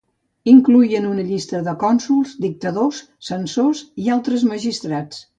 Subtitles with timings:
[0.51, 5.21] Incloïen una llista de cònsols, dictadors, censors i altres magistrats.